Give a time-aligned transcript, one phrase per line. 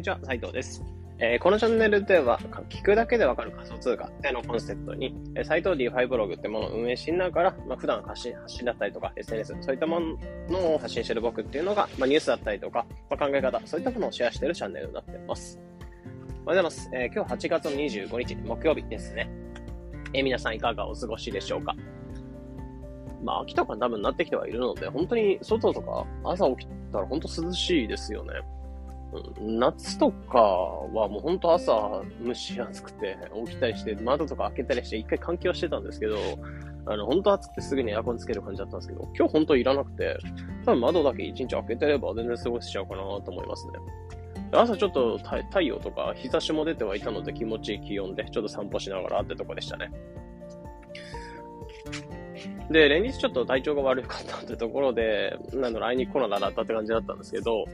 [0.00, 0.82] にちは、斉藤です。
[1.18, 10.00] えー、このチャンネルでは、聞くだけでわかる仮想通貨ってのコンセプトに、えー、斉藤 DeFi ブログってものを運営しながら、まあ、普段発信、発信だったりとか、SNS、そういったも
[10.48, 15.58] のを発信している僕っていうのが、まあ、ニュースだったりとか、まあ、考え方、そういったものをシェアしているチャンネルになっています。
[15.58, 16.90] おはようございます。
[16.94, 19.30] えー、今日8月25日、木曜日ですね。
[20.14, 21.76] えー、皆さんいかがお過ごしでしょうか？
[23.22, 28.32] まあ、秋とか多分なってきてはいるので、本当に外とか朝起きたら本当涼しいですよね。
[29.40, 36.16] 夏とかはもう本当朝蒸し暑くて起きたりして窓とか開けたりして一回換気はしてたんですけど、
[36.86, 40.16] あの本当暑くてすぐにエアコンつける感じだったんですけど、今日本当いらなくて、
[40.64, 43.72] 多分窓だけ一日開けてれば全然過ごしちゃうかなと思いますね。
[44.52, 49.90] 朝ちょっと太陽とか日差しも出てはいたので気持ちいい気温でちょっと散歩しながらってとこでしたね。
[52.70, 57.64] で、連日ちょっと体調が悪かったってところで、なんだろう、あいにコロナだったって感じだったんですけど、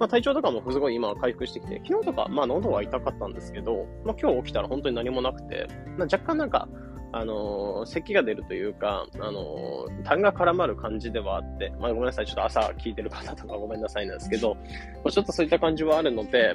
[0.00, 6.68] まあ体調とかもすごい今回復してきて、昨日とか、まあ喉は痛かったんですけど、まあ今日起きたら本当に何もなくて、まあ、若干なんか、
[7.12, 14.60] あのー、咳が出るというか、あのー、痰が絡まる感じではあって、まあごめんなさい、ちょっと朝聞いてる方とかごめんなさいなんですけど、ま
[15.06, 16.54] あ、ちょっとそういった感じはあるので、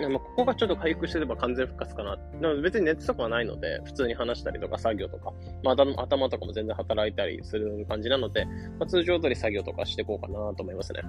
[0.00, 2.16] まあ、ここがちょっと回復してれば完全復活かな。
[2.40, 5.32] でも別に熱とかはないので、普通に話したりとか作業とか、
[5.64, 8.44] まあ、頭とかも全然働いたりする感じなので、
[8.78, 11.00] まあ、通常通り作業とかしていこうかなと思いますね。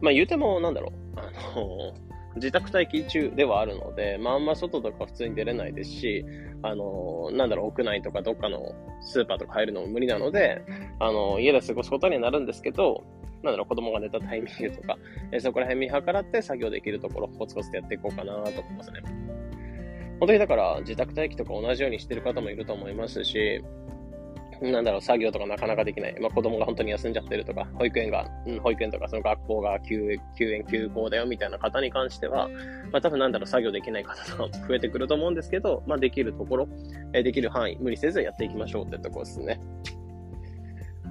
[0.00, 1.94] まあ言うても、なんだろう、あの
[2.36, 6.24] 自宅待機中ではあるので、まああんま外とか普通に出れないですし、
[6.62, 10.62] あのなんだろう、屋内とかどっかのスーパーとか入るのも無理なので、
[11.00, 13.04] あの家で過ごすことにはなるんですけど、
[13.42, 14.98] なんだろう、子供が寝たタイミングとか、
[15.32, 19.00] えそこら辺見計らって作業できるところ、コツコツとやっていこうかなと思いますね。
[20.20, 23.62] 本当にだから自宅待機とか同じようにしてる方もいると思いますし、
[24.60, 26.20] なんだろう、作業とかなかなかできない。
[26.20, 32.48] まあ、子供が本当に休んじゃってるとか、保育園が、うん、保育園とかその学校が休休園休校だよみたいな方に関しては、
[32.90, 36.68] まあ、多分なんだろう、作業できない方とかも増えてくると思うんですけど、まあ、できるところ、
[37.12, 39.60] えできる範囲、無理せずやっていきましょうってところですね。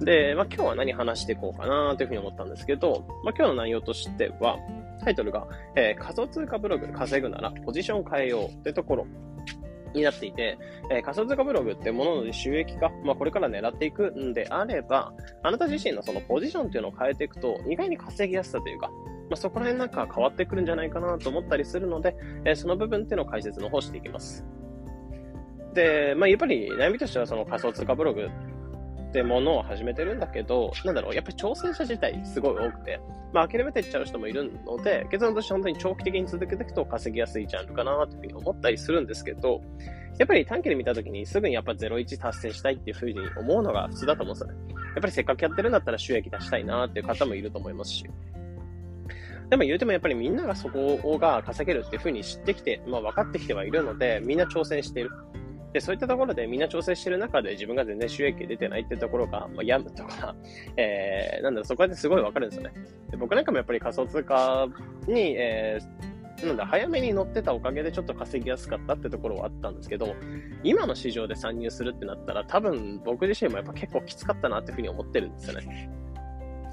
[0.01, 4.57] で、まあ、今日は何話していこうかなというふうに思ったんですけど、まあ、今日の内容としては、
[5.03, 9.07] タイトルが、えー、仮想通貨ブログ稼ぐならポジション変えようってところ
[9.97, 10.57] になっていて、
[10.89, 15.13] えー、仮想通貨ブログってものの収益化、まあ、これから狙っていくんであれば、
[15.43, 18.89] あなた自身のそのポジションっていうのを変えていくと、意外に稼ぎやすさというか、
[19.29, 22.15] まあ、そこら辺なんか変わってくるんじゃないかなと思ったりするので、
[22.45, 24.45] えー、その部分っていうのを解説の方していきます。
[25.73, 28.29] で、まあ、やっぱり悩みとしてはその仮想通貨ブログ
[29.17, 32.99] ってものを始めてるんだけど、なんだろう、やっぱり挑戦者自体すごい多くて、
[33.33, 39.61] まあ諦めていっちゃう人もいるので、結論として本当に長期的に続けていくと稼ぎやすいジャンルかなというふうに思ったりするんですけど、
[40.19, 44.73] やっぱり短期で見たときにすぐにやっぱ01達成したいっていうふうに思うのが普通だと思うんですよね。
[44.73, 48.05] やっぱりせっかくやってるんだったら収益出したいなっていう方もいると思いますし。
[49.49, 55.11] でも言うてもやっぱりみんながそこが稼げるっていうふうに知ってきて、まあ分かってきてはいるので、みんな挑戦している。
[55.77, 60.35] で、そういったところでみんな調整してる中で自分が全然収益出てないってところが、まあ、病むとか、
[60.75, 62.73] えー、なんだろ、そこですごいわかるんですよね。
[63.11, 64.67] で僕なんかもやっぱり仮想通貨
[65.07, 70.15] に、えー、なんだ、早めに乗ってたおかげでちょっと稼ぎやすかったってところはあったんですけど、
[70.63, 75.91] 今の市場で参入するってなったら、多分僕自身もやっぱ結構きつかったなっていうふうに思ってるんですよね。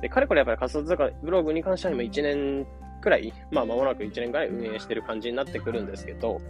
[0.01, 2.67] で、かれこれやっぱり仮想通貨ブログに関しては今1年
[3.03, 6.41] くらい、まあ間もなく1年くらい運営してる感じになってくるんですけど、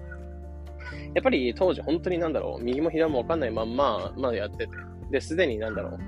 [1.15, 4.73] やっぱり当時本当になんだろう、右も左もわかんないまんま、まあやってて、
[5.11, 6.01] で、すでになんだろう、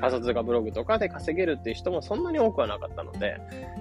[0.00, 3.36] 仮想通貨ブログとかで稼げるっていう人もそんなに多くはなかったので、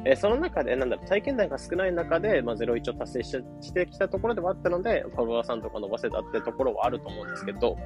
[0.05, 7.77] えー、その中で、なんだろう、体験談が少ない中で、まあ、01を達成してしてきたところではあったので、フォロワーさんとか伸ばせたってところはあると思うんですけど、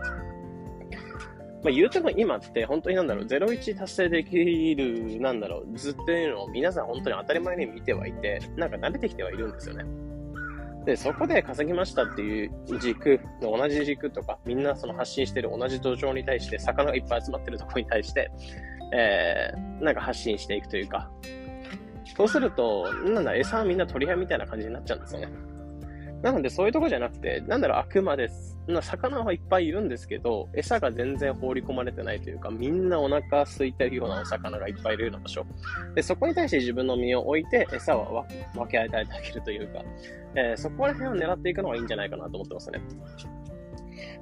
[1.63, 10.04] まあ、言うても今って本当になんだろう、01達成できる、なんだろう、図っていうのを皆さん本当に当たり前に見てはいて、なんか慣れてきてはいるんですよね。
[10.85, 18.31] で、そこで稼ぎましたっていう軸の、同じ軸とか、みんなその発信してる同じ土壌に対して、魚がいっぱい集まってるとこに対して、
[18.94, 21.09] えー、なんか発信していくというか、
[22.16, 25.29] そうすると、なんだ、餌はみんな取り合いみたいな感じになっちゃうんですよね。
[26.22, 28.29] なので、そういうとこじゃなくて、なんだろう、あくまで、
[28.67, 35.46] 魚はいっぱいいるんですけど、餌が全然放り込まれてないというか、みんなお腹空いてるようなお魚がいっぱいいるような場所。
[35.94, 38.26] で、そこに対して自分の身を置いて、餌は
[38.56, 39.84] 分け与えてあげるというか、
[40.35, 42.82] えー、そこら辺を狙っていくのがいいんじゃないかなと思ってますね。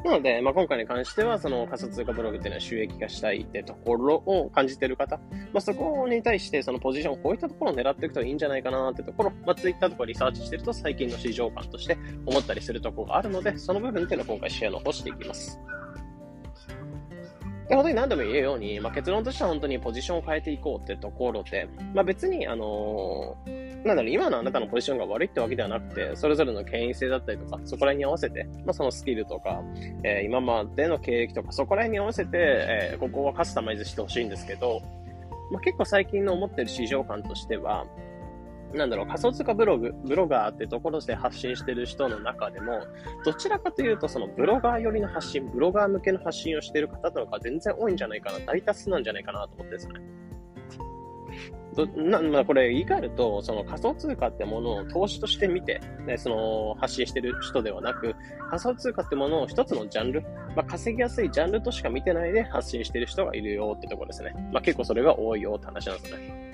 [0.03, 5.17] なので、まあ、今回に関しては、その仮想通貨ブログっていうのは収益化したいってところを感じてる方、
[5.53, 15.57] まあ、そこに対してそのポジション、こういったところを狙っていくといいんじゃないかなってところ、まあ、Twitter とかリサーチしてると最近の市場感として思ったりするところがあるので、その部分っていうのを今回シェアの方していきます。
[17.69, 29.62] で、本当に何度も言うように、まあ、結論としては本当にポジションを変えていこうってところで、まあ、別に、あのーなんだろう、今のあなたのポジションが悪いってわけではなくて、それぞれの権威性だったりとか、そこら辺に合わせて、まあ、そのスキルとか、
[30.03, 34.81] えー、今までの経歴とか、そこら辺に合わせて、えー、ここはカスタマイズしてほしいんですけど、
[35.51, 37.85] まあ、結構最近の思ってる市場感としては、
[38.74, 42.88] なんだろう、仮想通貨ブログ、ブロガーってところで発信してる人の中でも、
[43.24, 49.94] どちらかというと、そのブロガー寄りの発信、ブロガー向けの発信をしている方の方が全然多いんじゃないかな、大多数なんじゃないかなと思ってですね。
[51.75, 58.15] どなまあ、これ言い換えると、その仮想通貨ってものを投資として見て、ね、その発信してる人ではなく、
[58.49, 60.21] 仮想通貨ってものを一つのジャンル、
[60.55, 64.33] まあ、稼ぎやすいジャンルとしか見てないで発信してる人がいるよってところですね。
[64.51, 66.52] まあ、結構それが多いよって話なんですね。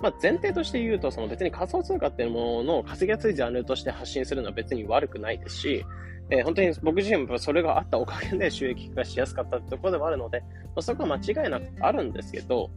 [0.00, 5.84] まあ、前提として言うと、その別に仮想通貨っていうものを稼ぎやすいジャンルとして発信するのは別に悪くないですし、
[6.30, 12.70] えー、本当に僕自身もそれがあったおかげで収益化しやすかったってところでもあるので、まあ、そこは間違いなくあるんですけど、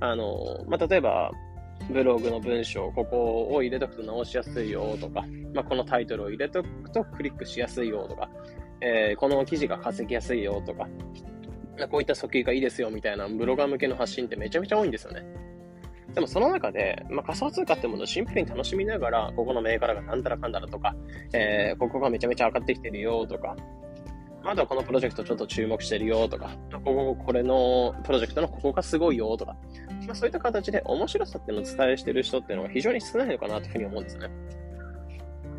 [0.00, 1.30] あの、まあ、例えば、
[1.90, 5.24] ブログの文章、ここを入れとくと直しやすいよとか、
[5.54, 8.30] まあ、このタイトルを入れとくとクリックしやすいよとか、
[8.80, 10.86] えー、この記事が稼ぎやすいよとか、
[11.90, 15.24] こういった訴求がいいですよみたいなブロガー向けの発信ってめちゃめちゃ多いんですよね。
[16.14, 20.94] でもその中で、まあ、仮想通貨ってものをシンプルに楽しみながら、ここの銘柄がなんだらかんだらとか、
[21.32, 23.56] えー、ここがめちゃめちゃ上がってきてるよとか、
[24.42, 29.56] あとはこのプロジェクトちょっと注目してるよとか、ここ、これのプロジェクトのここがすごいよとか、
[30.06, 34.30] まあ、そういった形で面白さっていうのを伝えしてる人っていうのが非常に少ないのかなというふうに思うんですね。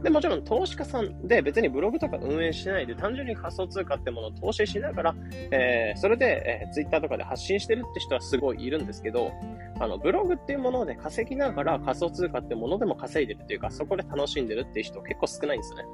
[0.03, 5.15] で、もちろん投資家さんで別にブログとか運営しないで単純に仮想通貨ってものを投資しながら、
[5.51, 9.31] えー、それで、えー、ツイッターとかで発信してるって人はすごいいるんですけど、
[9.79, 15.85] あの、ブログっていうもので稼ぎながら仮想通貨ってものでも稼いでるっていうか、そこで楽しんでるっていう人結構少ないんですよね。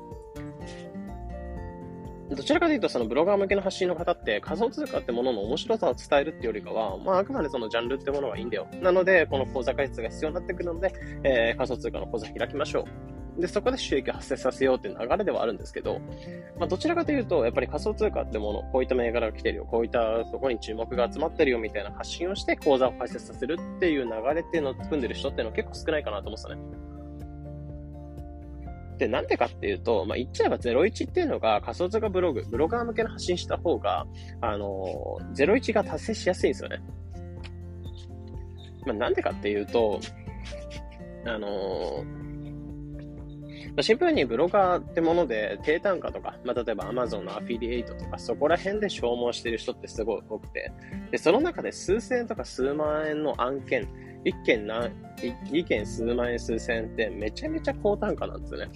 [2.29, 8.67] どちらかというと、そのブロガー向けの発信の方って仮想通貨ってものの面白さを伝えるっていうよりかは、まあ、あくまでそのジャンルってものがいいんだよ。
[8.81, 10.93] なので、この口座開設が必要になってくるので、
[11.23, 13.16] えー、仮想通貨の口座開きましょう。
[13.37, 15.99] で、そこで収益を発生させようっていう流れではあるんですけど、
[16.57, 26.61] まあ、どちらかというと、やっぱり仮想通貨ってもの、こういった銘柄が来てるよ、こういったとこに注目が集まってるよみたいな発信をして、口座を開設させるっていう流れっていうのを組んでる人っていうのは結構少ないかなと思ってたね。
[28.97, 34.07] で、なんでかっていうと、まあ、言っちゃえば01っていうのが仮想通貨ブログ、ブロガー向けの発信した方が、
[34.41, 36.81] あのー、01が達成しやすいんですよね。
[38.87, 39.99] まあ、なんでかっていうと、
[41.25, 42.26] あのー
[43.77, 50.71] まあ、シンプルにブロガーってもので低単価とか、まあ、例えば Amazon のアフィリエイトとか、そこら辺で消耗してる人ってすごい多くて、
[51.11, 53.87] で、その中で数千円とか数万円の案件、
[54.25, 54.91] 1件何、
[55.51, 58.71] 1件数万円数千円ってめちゃめちゃ高単価なんですよね。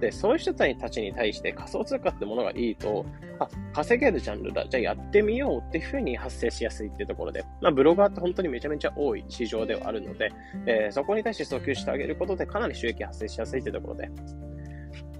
[0.00, 3.04] で、そういう人たちに対して仮想通貨ってものがいいと、
[3.38, 4.66] あ、稼げるジャンルだ。
[4.68, 10.32] じゃあやってみようっていうふうに発生しやすいっていうところで、まあ、ブロガーって本当にめちゃめちゃ多い市場ではあるので、
[10.66, 14.10] えー、そこに対して訴求してあげることでかなり収益発生しやすいっていうところで、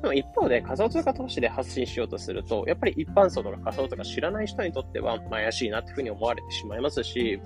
[0.02, 7.40] でも一方で仮想通貨投資で発信しようとすると、やっぱり一般層とか仮想とか知らない人にとっては、怪しいなっていうふうに思われてしまいますし、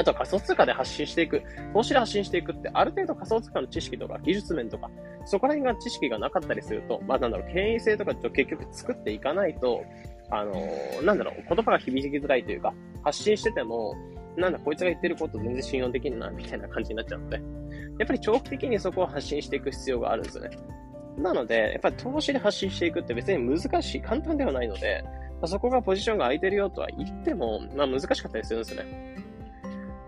[0.00, 1.42] あとは仮想通貨で発信していく、
[1.74, 4.90] 投資で発信していくって、ある程度仮想通貨の知識とか技術面とか、
[5.26, 9.84] そこら辺が知識がなかったりすると、まあなんだろう、権威性とかと結局作っていかないと、
[10.30, 12.72] あのー、なんだろう、言葉が響きづらいというか、
[13.04, 13.94] 発信してても、
[14.36, 17.36] なんだ、こいつが言ってること全然信用できんな、みたいな感じになっちゃうので、
[17.98, 20.50] やっぱり長期的にそこを発信していく必要があるんですよね。
[21.18, 25.04] なので、やっぱり投資で発信していくって別に難しい、簡単ではないので、
[25.44, 29.29] そこがポジションが空いてるよとは言っても、まあ難しかったりするんですよね。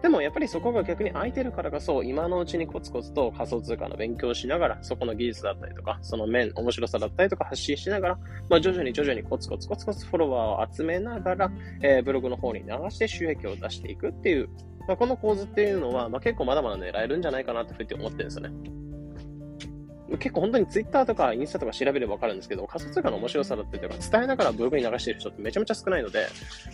[0.03, 8.19] でもやっぱりそこが逆に空いてるからこそ、今のうちにコツコツと仮想通貨の勉強しながら、そこの技術だったりとか、その面、面白さだったりとか発信しながら、
[8.51, 14.49] まあ徐々に徐々にコツコツコツコツフォロワーを集めながら、えー、ブログの方に流して収益を出していくっていう、
[14.89, 18.82] まあ、この構図っていうのは、まあ結構まだまだ狙えるんじゃないかなってふうに思ってるんですよね。
[20.19, 26.27] 結構本当にツイッターとかインスタとか調べればわかるんですけど、仮想通貨の面白さだったりとか、伝えながらブログに流している人ってめちゃめちゃ少ないので、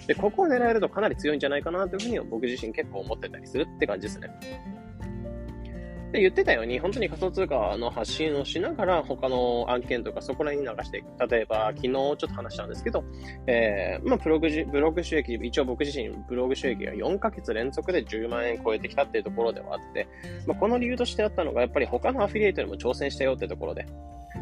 [0.06, 4.30] で、ここを狙えるとかなり強いんじゃないかなというふうに僕自身結構思ってたりするって感じですね。
[6.12, 11.30] で、言ってたように、本当に仮想通貨の発信をしながら、他の案件とかそこら辺に流していく。
[11.30, 13.04] 例えば、昨日ちょっと話したんですけど、
[13.46, 20.08] えー、まあ、ブログ、ブログ収益、一応僕自身、ブログ収益が4ヶ月連続で10万円超えてきたっていうところではあって、
[20.46, 23.86] まあ、この理由としてあったのが、やっぱり他のアフィリエイトにも挑戦したよってところで、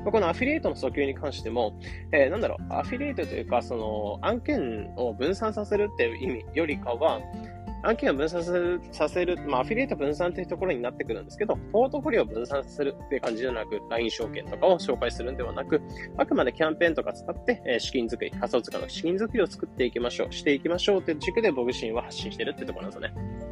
[0.05, 1.79] まこのアフィリエイトの訴求に関しても、
[2.13, 7.21] えー、なんだろう、アフィリエイトというか、その案件を分散させるっていう意味よりかは、
[7.83, 8.43] 案件を分散
[8.93, 15.81] させる、まあ、アフィリエイト分散というところになってくるんですけど、ポートフォリオを分散させるという感じではなく、LINE 証券とかを紹介するんではなく、
[16.17, 23.46] あくまでキャンペーンとか使って、え資金作り、仮想通貨の資金作りを作っていきましょう、していきましょうという軸で僕自身は発信してるってところなんですよね。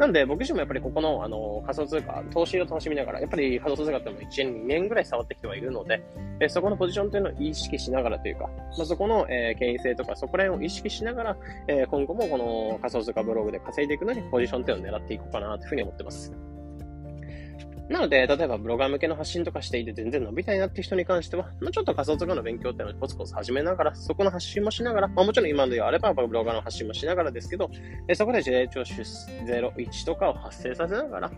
[0.00, 6.02] なんで、僕自身もやっぱりここの、あの、仮想通貨、投資を楽しみながら、やっぱり仮想通貨っても1年、2年ぐらい触ってきてはいるので、
[6.40, 11.36] えそこのポジションというのを意識しながらというか、まあ、そこの、えー、権威性とか、そこら辺を意識しながら、
[11.68, 16.49] えー、今後もこの仮想通貨ブログで稼いでいくのに、ポジションというのを狙っていこうかなというふうに思ってます。
[17.90, 27.68] なので、例えばブロガー向けの発信とかしていて全然伸びたいなって人に関しては、まあ、ちょっと仮想通貨の勉強っていうのをコツコツ始めながら、そこの発信もしながら、まあ、もちろん今のであればブロガーの発信もしながらですけど、
[28.06, 31.28] えそこで事例徴収01とかを発生させながら、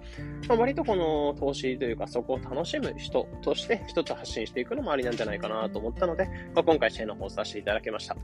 [0.47, 8.17] まあ、割とこの投資というかそこを楽しむ人として一つ発信していくのもありなんじゃないかなと思ったので、まあ、今回支援の方させていただきました。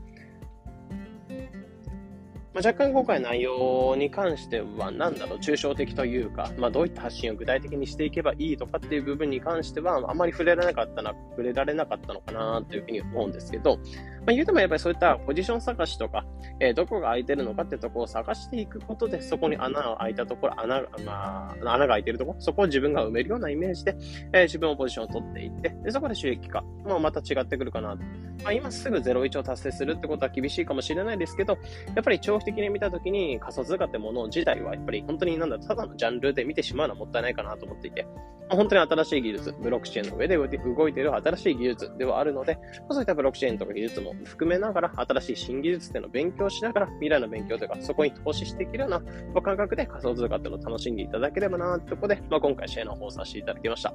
[2.51, 13.83] まあ、若干今回内容に関しては、なんだろう、抽象的というか、まあ、どういった発信を具体的にしていけばいいとかっていう部分に関しては、あまり触れられなかったな、触れられなかったのかなというふうに思うんですけど、ま
[14.29, 16.25] あ、言うてもやっぱりそういったポジション探しとか、
[16.59, 23.95] えー、どこが空いてるのかっていうところを探していくことで、そこに穴が開いたところ、穴、まあ、穴が開いてるところ、そこを自分が埋めるようなイメージで、
[24.33, 28.28] えー、自分のポジションを取っていって、でそこで収益化、まあ、また違ってくるかなと。
[28.43, 31.57] まあ、今すぐ01を達成するってことは厳しいかもしれないですけど、
[31.95, 38.07] やっぱり長期的に見たときに仮想通貨ってもの自体はやっぱり本当になんだ、ただのジャンルで見てしまうのはもったいないかなと思っていて、
[38.49, 42.57] ま、本当に新しい技術、ブロックチェーンの上で動いている新しい技術ではあるので、
[42.89, 49.01] そういったブロックチェーンとか技術も含めながら、新しい新技術っていうのを勉強しながら、未来の勉強というか、そこに投資していけるような
[49.41, 53.93] 感覚で仮想通貨っていうのを楽しんでいただければなというところで、まあ、今回シェアの方をさせていただきました。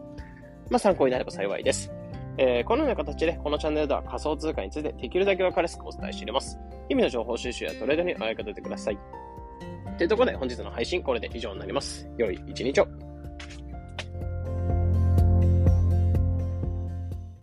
[0.71, 2.04] まあ、参考になれば幸いです。
[2.37, 6.59] えー、このような形で、このチャンネルでは仮想通貨についてできるだけわかりやすくお伝えしています。
[6.89, 8.99] 日々の情報収集やトレードにお役立てください。
[9.97, 12.09] というところで本日の配信これで以上になります。
[12.19, 13.04] 良い一日を。